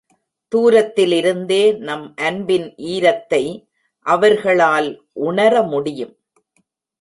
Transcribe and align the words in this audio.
தூரத்தில் 0.51 1.11
இருந்தே 1.11 1.71
நம் 1.79 2.13
அன்பின் 2.15 2.65
ஈரத்தை 2.85 3.43
அவர்களால் 4.05 4.89
உணர 5.21 5.61
முடியும். 5.63 6.13